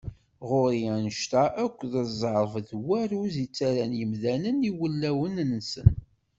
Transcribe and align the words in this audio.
Ɣur-i 0.49 0.83
anect-a 0.95 1.43
akk 1.63 1.79
d 1.91 1.93
ẓẓerb 2.09 2.53
d 2.67 2.69
warruz 2.85 3.35
i 3.43 3.45
ttarran 3.47 3.91
yimdanen 3.99 4.67
i 4.69 4.71
wulawen-nsen. 4.77 5.89